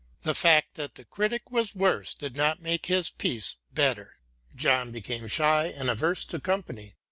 The 0.23 0.33
fact 0.33 0.73
that 0.77 0.95
the 0.95 1.03
critic 1.05 1.51
was 1.51 1.75
worse 1.75 2.15
did 2.15 2.35
not 2.35 2.59
make 2.59 2.87
his 2.87 3.11
piece 3.11 3.57
better. 3.71 4.17
John 4.55 4.91
became 4.91 5.27
shy 5.27 5.67
and 5.67 5.91
averse 5.91 6.25
to 6.25 6.39
company. 6.39 6.95